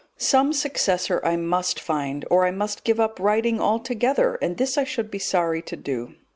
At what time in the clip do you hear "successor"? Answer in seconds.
0.51-1.21